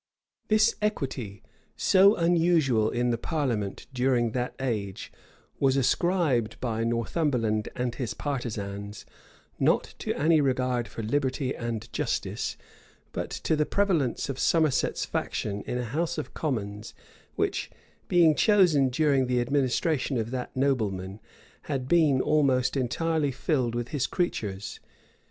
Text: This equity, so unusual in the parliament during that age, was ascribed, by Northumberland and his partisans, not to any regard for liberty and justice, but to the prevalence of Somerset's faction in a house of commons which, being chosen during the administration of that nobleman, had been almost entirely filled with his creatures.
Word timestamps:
This 0.47 0.75
equity, 0.81 1.43
so 1.75 2.15
unusual 2.15 2.89
in 2.89 3.11
the 3.11 3.19
parliament 3.19 3.85
during 3.93 4.31
that 4.31 4.55
age, 4.59 5.11
was 5.59 5.77
ascribed, 5.77 6.59
by 6.59 6.83
Northumberland 6.83 7.69
and 7.75 7.93
his 7.93 8.15
partisans, 8.15 9.05
not 9.59 9.93
to 9.99 10.11
any 10.17 10.41
regard 10.41 10.87
for 10.87 11.03
liberty 11.03 11.55
and 11.55 11.87
justice, 11.93 12.57
but 13.11 13.29
to 13.29 13.55
the 13.55 13.67
prevalence 13.67 14.27
of 14.27 14.39
Somerset's 14.39 15.05
faction 15.05 15.61
in 15.67 15.77
a 15.77 15.85
house 15.93 16.17
of 16.17 16.33
commons 16.33 16.95
which, 17.35 17.69
being 18.07 18.33
chosen 18.33 18.89
during 18.89 19.27
the 19.27 19.39
administration 19.39 20.17
of 20.17 20.31
that 20.31 20.49
nobleman, 20.57 21.19
had 21.69 21.87
been 21.87 22.21
almost 22.21 22.75
entirely 22.75 23.31
filled 23.31 23.75
with 23.75 23.89
his 23.89 24.07
creatures. 24.07 24.79